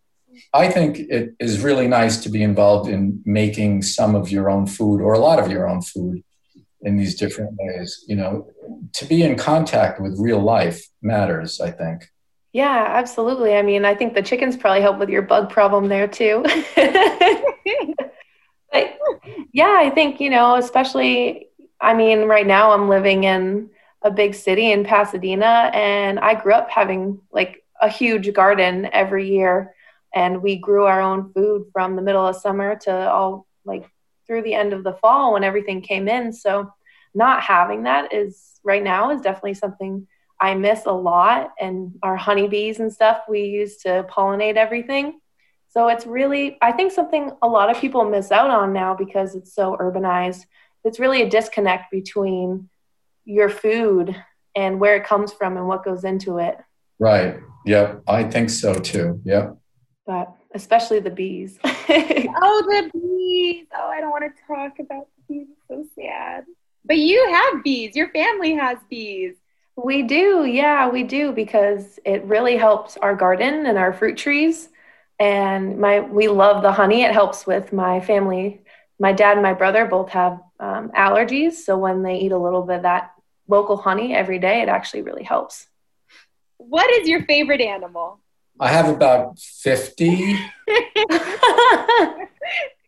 [0.53, 4.67] I think it is really nice to be involved in making some of your own
[4.67, 6.23] food or a lot of your own food
[6.81, 8.03] in these different ways.
[8.07, 8.47] You know,
[8.93, 12.05] to be in contact with real life matters, I think.
[12.53, 13.55] Yeah, absolutely.
[13.55, 16.43] I mean, I think the chickens probably help with your bug problem there too.
[18.71, 18.97] but
[19.53, 23.69] yeah, I think, you know, especially I mean, right now I'm living in
[24.01, 29.29] a big city in Pasadena, and I grew up having like a huge garden every
[29.29, 29.73] year.
[30.15, 33.89] And we grew our own food from the middle of summer to all like
[34.25, 36.33] through the end of the fall when everything came in.
[36.33, 36.71] So,
[37.13, 40.07] not having that is right now is definitely something
[40.39, 41.51] I miss a lot.
[41.59, 45.19] And our honeybees and stuff we use to pollinate everything.
[45.69, 49.35] So, it's really, I think, something a lot of people miss out on now because
[49.35, 50.45] it's so urbanized
[50.87, 52.69] it's really a disconnect between
[53.25, 54.15] your food
[54.55, 56.57] and where it comes from and what goes into it.
[56.97, 57.39] Right.
[57.65, 58.03] Yep.
[58.07, 59.21] I think so too.
[59.25, 59.57] Yep.
[60.05, 61.59] But especially the bees.
[61.63, 63.67] oh, the bees.
[63.75, 65.47] Oh, I don't want to talk about the bees.
[65.51, 66.45] It's so sad.
[66.85, 67.95] But you have bees.
[67.95, 69.35] Your family has bees.
[69.75, 70.45] We do.
[70.45, 74.69] Yeah, we do because it really helps our garden and our fruit trees.
[75.19, 77.03] And my we love the honey.
[77.03, 78.61] It helps with my family.
[78.99, 81.53] My dad and my brother both have um, allergies.
[81.53, 83.13] So when they eat a little bit of that
[83.47, 85.67] local honey every day, it actually really helps.
[86.57, 88.19] What is your favorite animal?
[88.59, 90.39] I have about 50.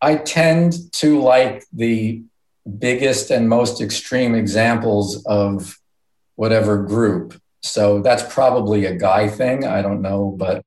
[0.02, 2.24] I tend to like the
[2.78, 5.78] biggest and most extreme examples of
[6.36, 7.40] whatever group.
[7.62, 9.66] So that's probably a guy thing.
[9.66, 10.64] I don't know, but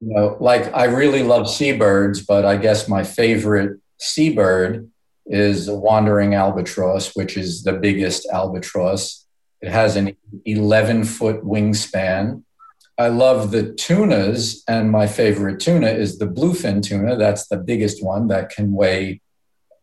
[0.00, 4.90] you know, like I really love seabirds, but I guess my favorite seabird
[5.26, 9.26] is a wandering albatross, which is the biggest albatross.
[9.60, 12.42] It has an 11 foot wingspan.
[12.98, 17.16] I love the tunas, and my favorite tuna is the bluefin tuna.
[17.16, 19.20] That's the biggest one that can weigh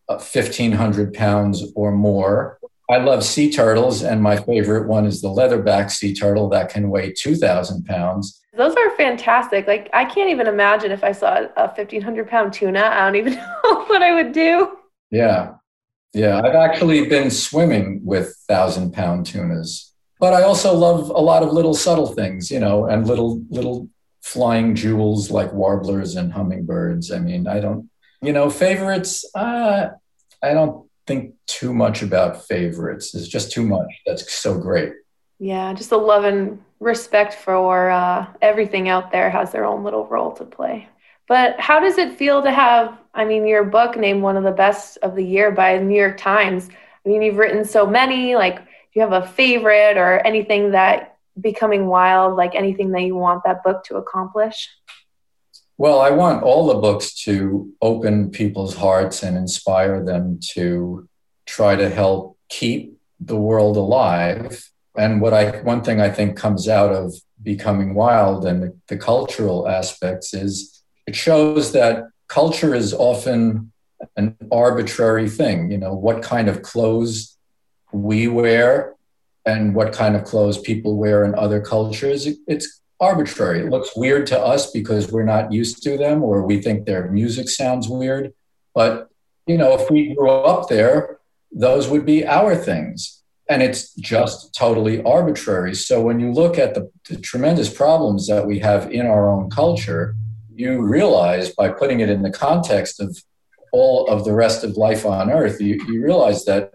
[0.06, 2.60] 1,500 uh, pounds or more.
[2.90, 6.90] I love sea turtles, and my favorite one is the leatherback sea turtle that can
[6.90, 8.41] weigh 2,000 pounds.
[8.54, 9.66] Those are fantastic.
[9.66, 12.82] Like, I can't even imagine if I saw a 1,500 pound tuna.
[12.82, 13.34] I don't even
[13.64, 14.78] know what I would do.
[15.10, 15.54] Yeah.
[16.14, 16.42] Yeah.
[16.44, 21.54] I've actually been swimming with thousand pound tunas, but I also love a lot of
[21.54, 23.88] little subtle things, you know, and little, little
[24.22, 27.12] flying jewels like warblers and hummingbirds.
[27.12, 27.90] I mean, I don't,
[28.22, 29.88] you know, favorites, uh,
[30.44, 33.16] I don't think too much about favorites.
[33.16, 33.88] It's just too much.
[34.06, 34.94] That's so great.
[35.40, 40.08] Yeah, just the love and respect for uh, everything out there has their own little
[40.08, 40.90] role to play.
[41.28, 44.52] But how does it feel to have, I mean, your book named one of the
[44.52, 46.70] best of the year by the New York Times?
[47.06, 48.36] I mean, you've written so many.
[48.36, 48.64] Like, do
[48.96, 53.64] you have a favorite or anything that becoming wild, like anything that you want that
[53.64, 54.68] book to accomplish?
[55.78, 61.08] Well, I want all the books to open people's hearts and inspire them to
[61.46, 64.68] try to help keep the world alive.
[64.98, 68.98] And what I one thing I think comes out of becoming wild and the, the
[68.98, 73.72] cultural aspects is it shows that culture is often
[74.16, 75.72] an arbitrary thing.
[75.72, 77.38] You know, what kind of clothes
[77.92, 78.96] we wear
[79.46, 83.62] and what kind of clothes people wear in other cultures, it's arbitrary.
[83.62, 87.10] It looks weird to us because we're not used to them or we think their
[87.10, 88.34] music sounds weird.
[88.76, 89.10] But,
[89.48, 91.20] you know, if we grew up there,
[91.52, 93.21] those would be our things.
[93.52, 95.76] And it's just totally arbitrary.
[95.76, 99.50] So when you look at the, the tremendous problems that we have in our own
[99.50, 100.16] culture,
[100.56, 103.10] you realize by putting it in the context of
[103.74, 106.72] all of the rest of life on earth, you, you realize that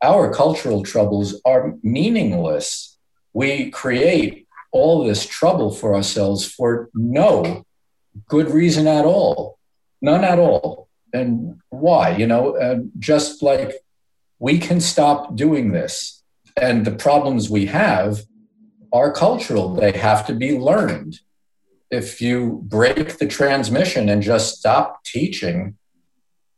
[0.00, 2.96] our cultural troubles are meaningless.
[3.32, 7.64] We create all this trouble for ourselves for no
[8.28, 9.58] good reason at all,
[10.00, 10.86] none at all.
[11.12, 12.16] And why?
[12.16, 13.81] You know, uh, just like
[14.42, 16.20] we can stop doing this.
[16.60, 18.22] And the problems we have
[18.92, 21.20] are cultural, they have to be learned
[21.92, 25.76] if you break the transmission and just stop teaching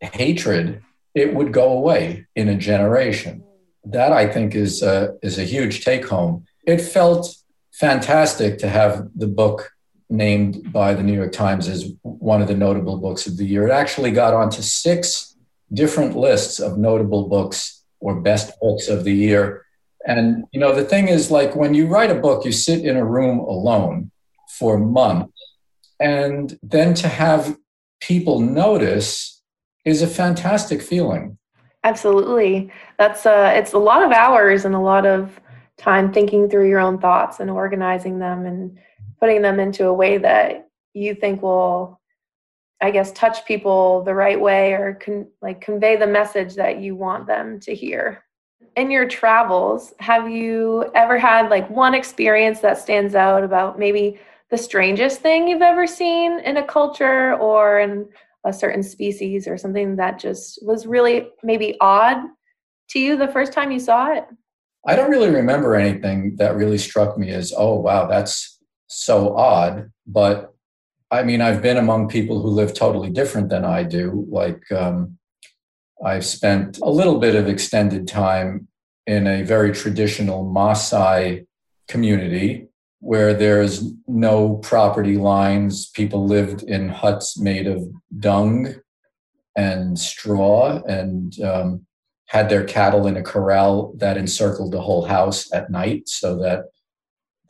[0.00, 0.82] hatred,
[1.14, 3.44] it would go away in a generation.
[3.84, 6.46] That I think is a, is a huge take home.
[6.66, 7.36] It felt
[7.72, 9.72] fantastic to have the book
[10.08, 13.66] named by the New York Times as one of the notable books of the year.
[13.66, 15.33] It actually got onto six
[15.74, 19.66] different lists of notable books or best books of the year.
[20.06, 22.96] And you know, the thing is like when you write a book, you sit in
[22.96, 24.10] a room alone
[24.58, 25.32] for months.
[26.00, 27.56] And then to have
[28.00, 29.42] people notice
[29.84, 31.38] is a fantastic feeling.
[31.82, 32.70] Absolutely.
[32.98, 35.40] That's uh it's a lot of hours and a lot of
[35.76, 38.78] time thinking through your own thoughts and organizing them and
[39.20, 42.00] putting them into a way that you think will
[42.84, 46.94] i guess touch people the right way or con- like convey the message that you
[46.94, 48.22] want them to hear
[48.76, 54.18] in your travels have you ever had like one experience that stands out about maybe
[54.50, 58.06] the strangest thing you've ever seen in a culture or in
[58.44, 62.18] a certain species or something that just was really maybe odd
[62.90, 64.26] to you the first time you saw it
[64.86, 69.90] I don't really remember anything that really struck me as, oh, wow, that's so odd.
[70.06, 70.53] But
[71.14, 74.26] I mean, I've been among people who live totally different than I do.
[74.28, 75.18] Like, um,
[76.04, 78.66] I've spent a little bit of extended time
[79.06, 81.46] in a very traditional Maasai
[81.86, 82.66] community
[82.98, 85.88] where there's no property lines.
[85.90, 87.84] People lived in huts made of
[88.18, 88.74] dung
[89.56, 90.82] and straw.
[90.82, 91.86] And um,
[92.26, 96.64] had their cattle in a corral that encircled the whole house at night so that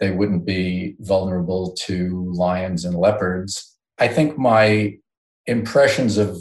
[0.04, 3.74] they wouldn't be vulnerable to lions and leopards.
[3.98, 4.98] I think my
[5.46, 6.36] impressions of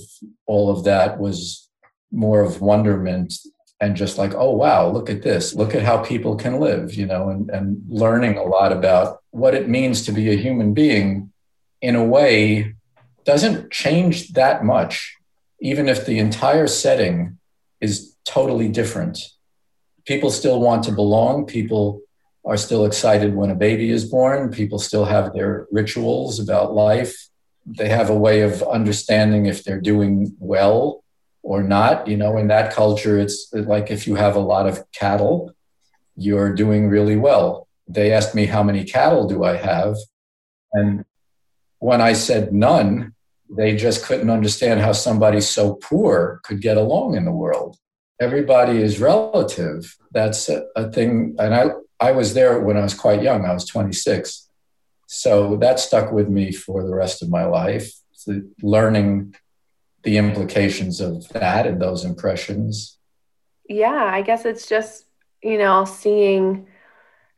[0.46, 1.70] all of that was
[2.12, 3.34] more of wonderment
[3.80, 5.56] and just like, oh, wow, look at this.
[5.56, 9.54] Look at how people can live, you know, and, and learning a lot about what
[9.54, 11.32] it means to be a human being
[11.82, 12.76] in a way
[13.24, 15.16] doesn't change that much,
[15.62, 17.38] even if the entire setting
[17.80, 19.20] is totally different.
[20.06, 21.46] People still want to belong.
[21.46, 22.02] People
[22.46, 24.52] are still excited when a baby is born.
[24.52, 27.30] People still have their rituals about life.
[27.66, 31.04] They have a way of understanding if they're doing well
[31.42, 32.08] or not.
[32.08, 35.54] You know, in that culture, it's like if you have a lot of cattle,
[36.16, 37.68] you're doing really well.
[37.88, 39.96] They asked me, How many cattle do I have?
[40.74, 41.06] And
[41.80, 43.14] when I said none,
[43.50, 47.78] they just couldn't understand how somebody so poor could get along in the world
[48.24, 49.98] everybody is relative.
[50.12, 51.36] That's a, a, thing.
[51.40, 51.72] And I,
[52.04, 53.46] I was there when I was quite young.
[53.46, 54.50] I was 26.
[55.08, 57.94] So that stuck with me for the rest of my life,
[58.62, 59.36] learning
[60.04, 62.98] the implications of that and those impressions.
[63.70, 65.06] Yeah, I guess it's just,
[65.42, 66.68] you know, seeing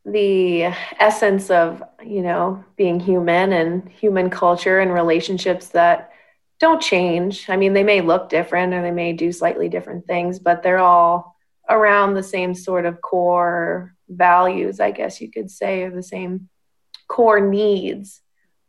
[0.04, 0.64] the
[1.00, 6.12] essence of, you know, being human and human culture and relationships that
[6.60, 7.50] don't change.
[7.50, 10.80] I mean, they may look different or they may do slightly different things, but they're
[10.80, 11.36] all
[11.70, 16.50] around the same sort of core values, I guess you could say, or the same
[17.08, 18.22] core needs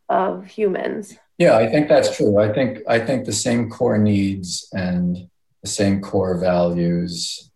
[0.08, 1.18] of humans.
[1.38, 2.38] Yeah, I think that's true.
[2.38, 5.28] I think I think the same core needs and
[5.62, 7.50] the same core values.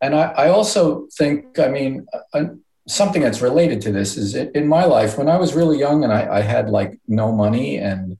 [0.00, 2.44] And I, I also think, I mean, uh,
[2.88, 6.12] something that's related to this is in my life when I was really young and
[6.12, 8.18] I, I had like no money and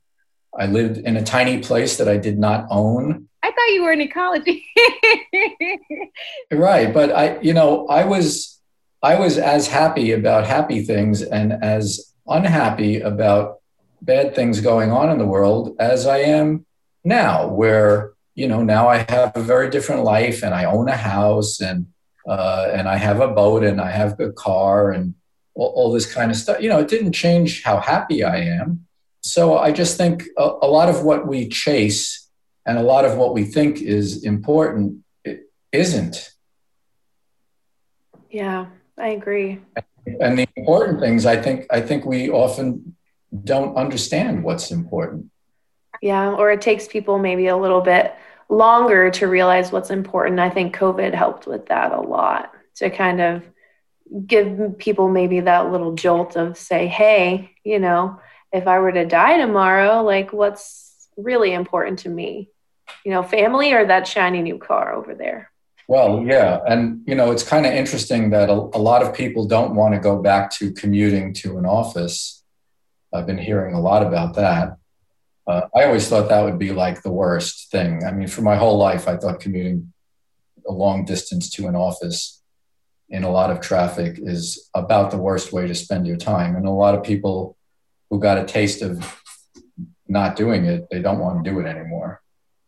[0.56, 3.28] I lived in a tiny place that I did not own.
[3.42, 4.64] I thought you were in ecology.
[6.52, 8.60] right, but I, you know, I was,
[9.02, 13.58] I was as happy about happy things and as unhappy about
[14.00, 16.66] bad things going on in the world as I am
[17.04, 20.96] now, where you know now I have a very different life and I own a
[20.96, 21.86] house and
[22.28, 25.14] uh, and I have a boat and I have a car and
[25.54, 26.62] all, all this kind of stuff.
[26.62, 28.86] You know, it didn't change how happy I am
[29.22, 32.28] so I just think a, a, lot of what we chase
[32.66, 35.04] and a lot of what we think is important
[35.70, 36.30] isn't.
[38.30, 38.66] Yeah,
[39.02, 39.60] I agree.
[40.20, 42.96] And the important things, I think, I think we often
[43.42, 45.30] don't understand what's important.
[46.00, 48.14] Yeah, or it takes people maybe a little bit
[48.48, 50.38] longer to realize what's important.
[50.38, 53.42] I think COVID helped with that a lot to kind of
[54.26, 58.20] give people maybe that little jolt of say, hey, you know,
[58.52, 62.50] if I were to die tomorrow, like what's really important to me?
[63.04, 65.51] You know, family or that shiny new car over there?
[65.88, 66.60] Well, yeah.
[66.66, 69.94] And, you know, it's kind of interesting that a, a lot of people don't want
[69.94, 72.42] to go back to commuting to an office.
[73.12, 74.76] I've been hearing a lot about that.
[75.46, 78.04] Uh, I always thought that would be like the worst thing.
[78.04, 79.92] I mean, for my whole life, I thought commuting
[80.66, 82.40] a long distance to an office
[83.10, 86.56] in a lot of traffic is about the worst way to spend your time.
[86.56, 87.56] And a lot of people
[88.08, 89.20] who got a taste of
[90.08, 92.21] not doing it, they don't want to do it anymore.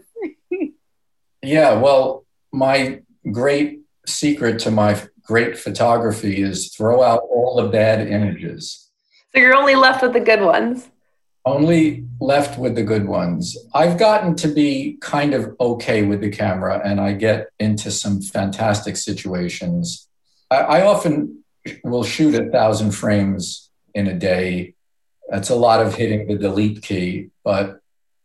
[1.42, 8.08] yeah, well, my great secret to my great photography is throw out all the bad
[8.08, 8.89] images.
[9.34, 10.89] So you're only left with the good ones.
[11.45, 13.58] Only left with the good ones.
[13.74, 18.22] I've gotten to be kind of okay with the camera, and I get into some
[18.22, 20.08] fantastic situations.
[20.49, 21.43] I, I often
[21.84, 24.76] will shoot a thousand frames in a day.
[25.30, 27.80] That's a lot of hitting the delete key, but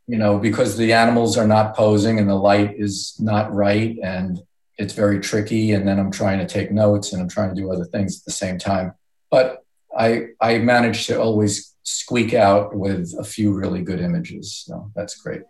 [0.07, 4.43] you know, because the animals are not posing and the light is not right and
[4.79, 5.72] it's very tricky.
[5.72, 8.24] And then I'm trying to take notes and I'm trying to do other things at
[8.24, 8.95] the same time.
[9.31, 9.64] But
[9.97, 14.64] I I managed to always squeak out with a few really good images.
[14.66, 15.43] So that's great.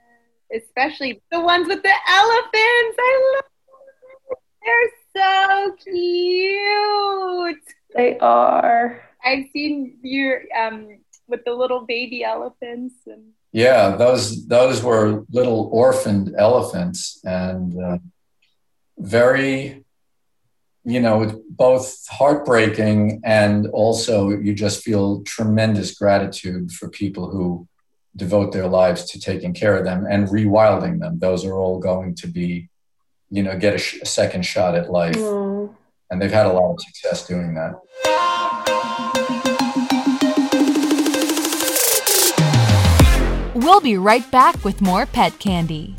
[0.55, 2.97] Especially the ones with the elephants.
[2.99, 4.39] I love them.
[4.64, 7.59] They're so cute.
[7.95, 9.03] They are.
[9.24, 13.33] I've seen you um, with the little baby elephants and.
[13.51, 17.99] Yeah, those those were little orphaned elephants, and uh,
[18.99, 19.84] very,
[20.84, 27.66] you know, both heartbreaking and also you just feel tremendous gratitude for people who
[28.16, 31.18] devote their lives to taking care of them and rewilding them.
[31.18, 32.68] Those are all going to be,
[33.30, 35.16] you know, get a, sh- a second shot at life.
[35.16, 35.74] Mm
[36.11, 37.74] and they've had a lot of success doing that.
[43.55, 45.96] We'll be right back with more pet candy.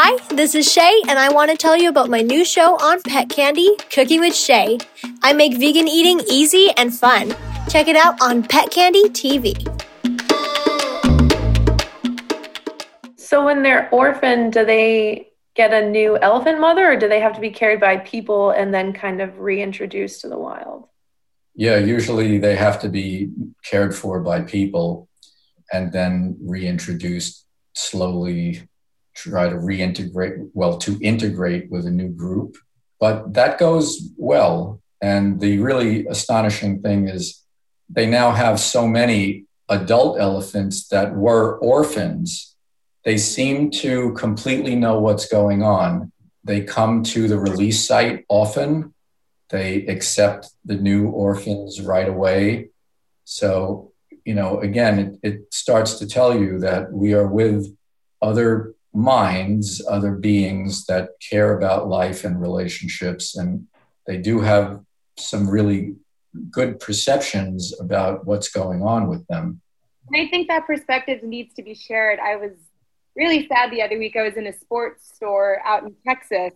[0.00, 3.02] Hi, this is Shay, and I want to tell you about my new show on
[3.02, 4.78] Pet Candy, Cooking with Shay.
[5.24, 7.34] I make vegan eating easy and fun.
[7.68, 9.58] Check it out on Pet Candy TV.
[13.16, 17.34] So when they're orphaned, do they get a new elephant mother or do they have
[17.34, 20.86] to be carried by people and then kind of reintroduced to the wild?
[21.56, 23.30] Yeah, usually they have to be
[23.64, 25.08] cared for by people
[25.72, 27.44] and then reintroduced
[27.74, 28.68] slowly,
[29.18, 32.56] try to reintegrate, well, to integrate with a new group.
[33.00, 34.80] But that goes well.
[35.00, 37.44] And the really astonishing thing is
[37.88, 42.56] they now have so many adult elephants that were orphans
[43.08, 46.12] they seem to completely know what's going on.
[46.44, 48.92] They come to the release site often.
[49.48, 52.68] They accept the new orphans right away.
[53.24, 53.92] So,
[54.26, 57.74] you know, again, it, it starts to tell you that we are with
[58.20, 63.36] other minds, other beings that care about life and relationships.
[63.36, 63.66] And
[64.06, 64.80] they do have
[65.18, 65.96] some really
[66.50, 69.60] good perceptions about what's going on with them.
[70.10, 72.18] And I think that perspective needs to be shared.
[72.18, 72.52] I was
[73.16, 74.16] really sad the other week.
[74.16, 76.52] I was in a sports store out in Texas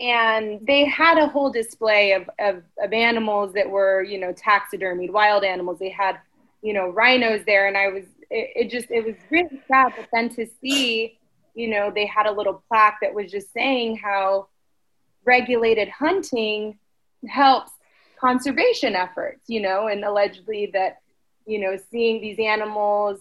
[0.00, 5.10] and they had a whole display of, of, of animals that were, you know, taxidermied,
[5.10, 5.78] wild animals.
[5.78, 6.18] They had,
[6.62, 7.68] you know, rhinos there.
[7.68, 9.92] And I was, it, it just, it was really sad.
[9.96, 11.18] But then to see,
[11.54, 14.48] you know, they had a little plaque that was just saying how,
[15.24, 16.78] regulated hunting
[17.28, 17.70] helps
[18.20, 21.00] conservation efforts, you know, and allegedly that,
[21.46, 23.20] you know, seeing these animals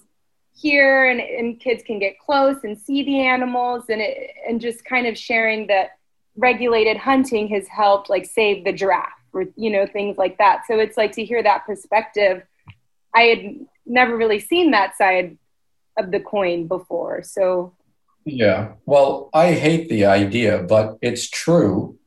[0.53, 4.83] here and, and kids can get close and see the animals and it, and just
[4.83, 5.97] kind of sharing that
[6.35, 10.63] regulated hunting has helped like save the giraffe or you know things like that.
[10.67, 12.43] So it's like to hear that perspective
[13.13, 15.37] i had never really seen that side
[15.97, 17.23] of the coin before.
[17.23, 17.73] So
[18.25, 18.73] yeah.
[18.85, 21.97] Well i hate the idea but it's true.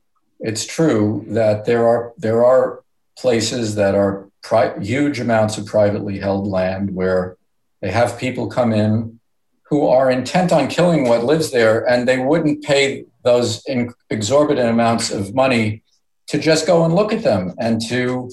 [0.40, 2.82] It's true that there are there are
[3.16, 7.36] places that are pri- huge amounts of privately held land where
[7.80, 9.20] they have people come in
[9.62, 13.62] who are intent on killing what lives there and they wouldn't pay those
[14.10, 15.82] exorbitant amounts of money
[16.26, 18.30] to just go and look at them and to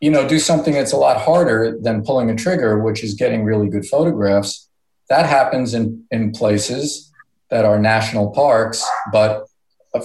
[0.00, 3.44] you know do something that's a lot harder than pulling a trigger which is getting
[3.44, 4.68] really good photographs
[5.08, 7.12] that happens in in places
[7.50, 9.46] that are national parks but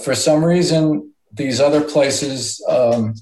[0.02, 3.14] for some reason these other places um,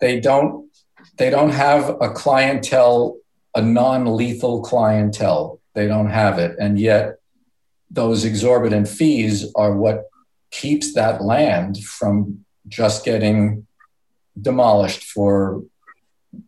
[0.00, 0.70] they don't
[1.16, 3.16] they don't have a clientele
[3.54, 5.60] a non-lethal clientele.
[5.74, 6.56] They don't have it.
[6.58, 7.16] And yet
[7.90, 10.04] those exorbitant fees are what
[10.50, 13.66] keeps that land from just getting
[14.40, 15.62] demolished for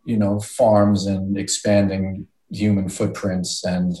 [0.03, 3.95] you know farms and expanding human footprints and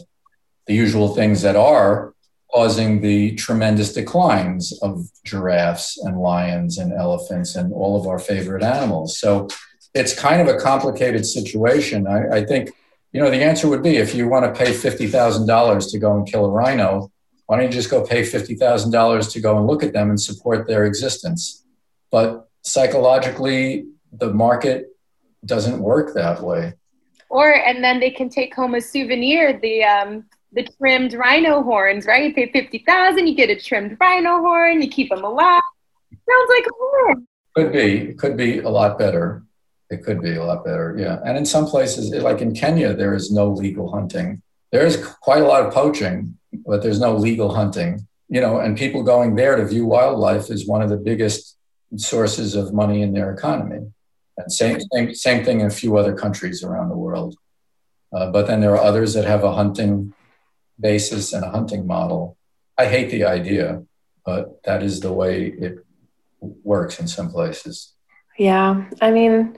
[0.67, 2.13] the usual things that are
[2.53, 8.63] causing the tremendous declines of giraffes and lions and elephants and all of our favorite
[8.63, 9.47] animals so
[9.93, 12.69] it's kind of a complicated situation i, I think
[13.11, 16.27] you know the answer would be if you want to pay $50000 to go and
[16.27, 17.11] kill a rhino
[17.47, 20.67] why don't you just go pay $50,000 to go and look at them and support
[20.67, 21.63] their existence?
[22.11, 24.89] But psychologically, the market
[25.45, 26.73] doesn't work that way.
[27.29, 32.05] Or, and then they can take home a souvenir, the, um, the trimmed rhino horns,
[32.05, 32.23] right?
[32.23, 35.61] You pay 50000 you get a trimmed rhino horn, you keep them alive.
[36.11, 37.27] Sounds like a horn.
[37.55, 38.13] Could be.
[38.13, 39.43] Could be a lot better.
[39.89, 41.19] It could be a lot better, yeah.
[41.25, 44.41] And in some places, like in Kenya, there is no legal hunting.
[44.71, 48.05] There is quite a lot of poaching, but there's no legal hunting.
[48.27, 51.57] You know, and people going there to view wildlife is one of the biggest
[51.95, 53.89] sources of money in their economy.
[54.37, 57.37] And same, same, same thing in a few other countries around the world.
[58.11, 60.13] Uh, but then there are others that have a hunting
[60.79, 62.37] basis and a hunting model.
[62.77, 63.83] I hate the idea,
[64.25, 65.85] but that is the way it
[66.39, 67.93] works in some places.
[68.37, 69.57] Yeah, I mean,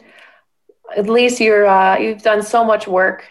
[0.95, 3.25] at least you're uh, you've done so much work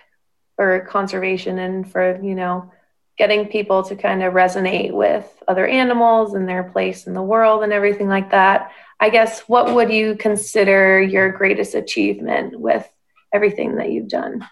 [0.56, 2.70] for conservation and for you know
[3.16, 7.64] getting people to kind of resonate with other animals and their place in the world
[7.64, 8.70] and everything like that.
[9.00, 12.88] I guess what would you consider your greatest achievement with
[13.32, 14.46] everything that you've done?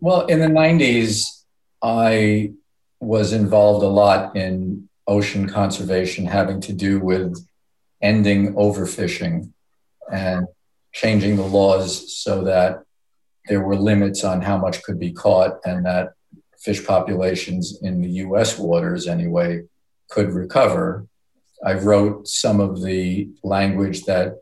[0.00, 1.24] Well, in the 90s,
[1.82, 2.52] I
[3.02, 7.36] was involved a lot in ocean conservation having to do with
[8.00, 9.50] ending overfishing
[10.10, 10.46] and
[10.92, 12.84] changing the laws so that
[13.48, 16.12] there were limits on how much could be caught and that
[16.60, 19.62] fish populations in the US waters, anyway,
[20.08, 21.06] could recover.
[21.64, 24.40] I wrote some of the language that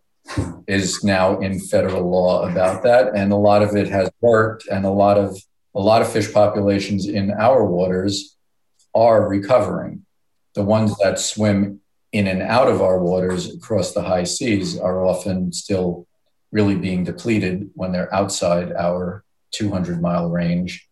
[0.66, 4.84] is now in federal law about that, and a lot of it has worked, and
[4.84, 5.38] a lot of
[5.74, 8.36] a lot of fish populations in our waters
[8.94, 10.04] are recovering.
[10.54, 11.80] The ones that swim
[12.12, 16.06] in and out of our waters across the high seas are often still
[16.50, 20.90] really being depleted when they're outside our 200 mile range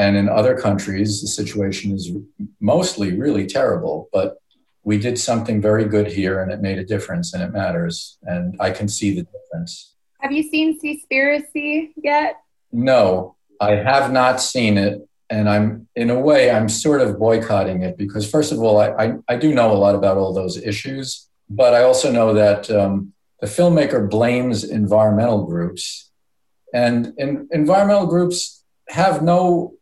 [0.00, 2.10] and in other countries, the situation is
[2.58, 4.38] mostly really terrible, but
[4.82, 8.16] we did something very good here and it made a difference and it matters.
[8.22, 9.94] And I can see the difference.
[10.20, 12.36] Have you seen Seaspiracy yet?
[12.72, 15.06] No, I have not seen it.
[15.30, 18.88] And I'm, in a way, I'm sort of boycotting it because, first of all, I,
[18.88, 22.68] I, I do know a lot about all those issues, but I also know that
[22.70, 26.10] um, the filmmaker blames environmental groups.
[26.74, 29.74] And in, environmental groups have no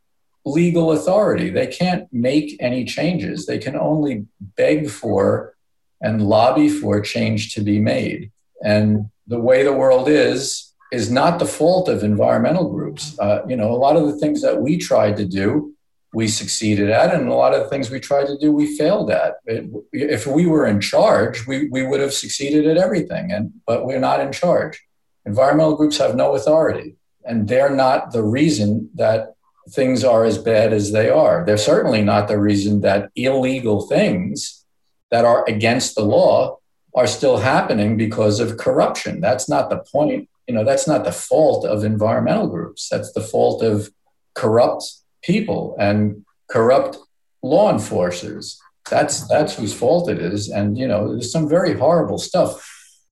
[0.44, 1.50] legal authority.
[1.50, 3.46] They can't make any changes.
[3.46, 5.54] They can only beg for
[6.00, 8.30] and lobby for change to be made.
[8.62, 13.18] And the way the world is, is not the fault of environmental groups.
[13.18, 15.74] Uh, you know, a lot of the things that we tried to do,
[16.14, 19.10] we succeeded at, and a lot of the things we tried to do, we failed
[19.10, 19.36] at.
[19.46, 23.84] It, if we were in charge, we, we would have succeeded at everything, and but
[23.84, 24.82] we're not in charge.
[25.26, 29.34] Environmental groups have no authority, and they're not the reason that
[29.70, 31.44] things are as bad as they are.
[31.44, 34.64] They're certainly not the reason that illegal things
[35.10, 36.58] that are against the law
[36.94, 39.20] are still happening because of corruption.
[39.20, 40.28] That's not the point.
[40.48, 42.88] You know, that's not the fault of environmental groups.
[42.88, 43.90] That's the fault of
[44.34, 44.84] corrupt
[45.22, 46.96] people and corrupt
[47.42, 48.58] law enforcers.
[48.90, 50.48] that's that's whose fault it is.
[50.48, 52.66] And you know, there's some very horrible stuff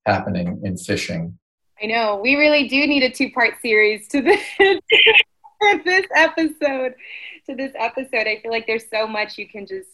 [0.05, 1.37] happening in fishing.
[1.81, 2.19] I know.
[2.21, 4.41] We really do need a two-part series to this
[5.85, 6.95] this episode.
[7.45, 9.87] To this episode, I feel like there's so much you can just,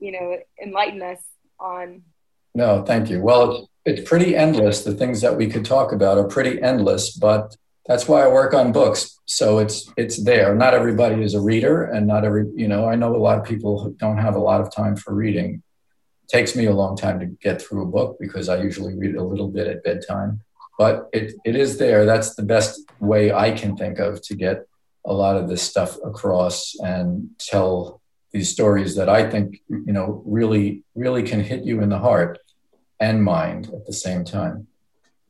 [0.00, 1.20] you know, enlighten us
[1.60, 2.02] on.
[2.52, 3.20] No, thank you.
[3.22, 4.84] Well, it's pretty endless.
[4.84, 7.56] The things that we could talk about are pretty endless, but
[7.86, 9.18] that's why I work on books.
[9.24, 10.54] So it's it's there.
[10.54, 12.88] Not everybody is a reader, and not every you know.
[12.88, 15.62] I know a lot of people don't have a lot of time for reading.
[16.24, 19.16] It takes me a long time to get through a book because I usually read
[19.16, 20.42] a little bit at bedtime.
[20.78, 22.06] But it, it is there.
[22.06, 24.66] That's the best way I can think of to get
[25.04, 28.00] a lot of this stuff across and tell
[28.32, 32.38] these stories that I think you know really really can hit you in the heart
[33.00, 34.66] and mind at the same time.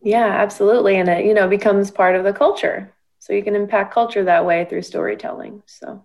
[0.02, 0.96] Yeah, absolutely.
[0.96, 2.92] And it, you know, becomes part of the culture.
[3.18, 5.62] So you can impact culture that way through storytelling.
[5.66, 6.04] So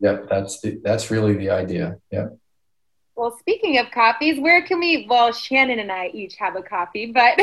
[0.00, 1.98] Yep, that's the that's really the idea.
[2.10, 2.28] Yeah.
[3.16, 5.06] Well, speaking of copies, where can we?
[5.08, 7.40] Well, Shannon and I each have a copy, but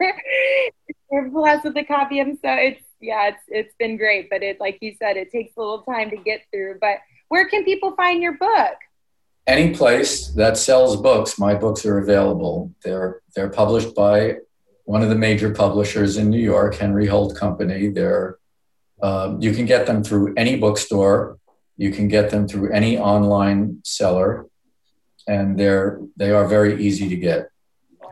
[1.10, 4.28] we're blessed with a copy, and so it's yeah, it's it's been great.
[4.28, 6.78] But it, like you said, it takes a little time to get through.
[6.80, 6.98] But
[7.28, 8.76] where can people find your book?
[9.46, 12.72] Any place that sells books, my books are available.
[12.84, 14.36] They're they're published by
[14.84, 17.88] one of the major publishers in New York, Henry Holt Company.
[17.88, 18.38] They're,
[19.02, 21.38] um, you can get them through any bookstore.
[21.76, 24.46] You can get them through any online seller,
[25.26, 27.48] and they're they are very easy to get.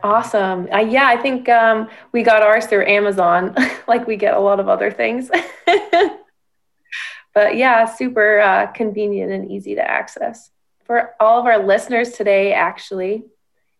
[0.03, 0.67] Awesome.
[0.73, 3.55] Uh, yeah, I think um, we got ours through Amazon,
[3.87, 5.29] like we get a lot of other things.
[7.33, 10.49] but yeah, super uh, convenient and easy to access.
[10.85, 13.23] For all of our listeners today, actually,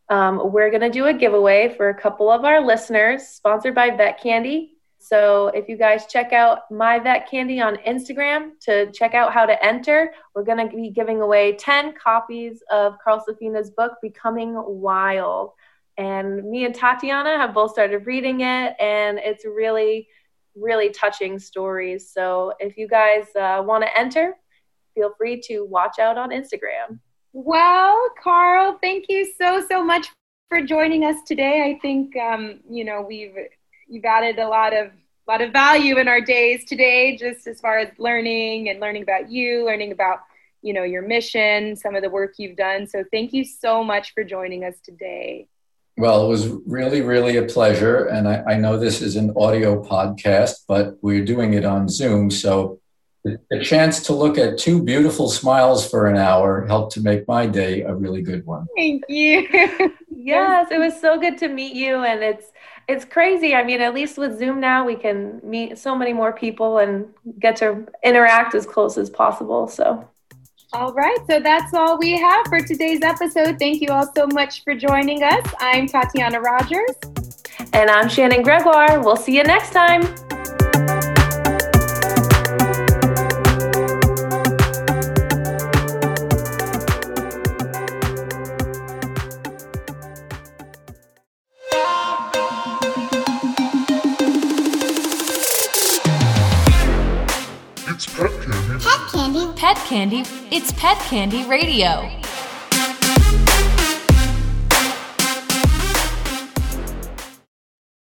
[0.10, 3.90] um, we're going to do a giveaway for a couple of our listeners, sponsored by
[3.92, 4.74] Vet Candy.
[5.00, 9.48] So if you guys check out my Vet Candy on Instagram to check out how
[9.48, 14.54] to enter, we're going to be giving away 10 copies of Carl Safina's book, Becoming
[14.56, 15.52] Wild.
[15.98, 20.08] And me and Tatiana have both started reading it, and it's really,
[20.56, 22.12] really touching stories.
[22.12, 24.36] So if you guys uh, want to enter,
[24.94, 27.00] feel free to watch out on Instagram.
[27.34, 30.08] Well, Carl, thank you so so much
[30.50, 31.64] for joining us today.
[31.64, 33.36] I think um, you know we've
[33.88, 37.62] you've added a lot of a lot of value in our days today, just as
[37.62, 40.20] far as learning and learning about you, learning about
[40.62, 42.86] you know your mission, some of the work you've done.
[42.86, 45.48] So thank you so much for joining us today.
[45.98, 48.06] Well, it was really, really a pleasure.
[48.06, 52.32] And I, I know this is an audio podcast, but we're doing it on Zoom.
[52.32, 52.80] So
[53.24, 57.46] the chance to look at two beautiful smiles for an hour helped to make my
[57.46, 58.66] day a really good one.
[58.76, 59.48] Thank you.
[60.10, 62.48] yes, it was so good to meet you and it's
[62.88, 63.54] it's crazy.
[63.54, 67.08] I mean, at least with Zoom now we can meet so many more people and
[67.40, 69.68] get to interact as close as possible.
[69.68, 70.08] So
[70.74, 73.60] all right, so that's all we have for today's episode.
[73.60, 75.46] Thank you all so much for joining us.
[75.60, 76.96] I'm Tatiana Rogers.
[77.74, 79.02] And I'm Shannon Gregoire.
[79.02, 80.02] We'll see you next time.
[99.92, 100.24] Candy.
[100.56, 102.10] It's Pet Candy Radio.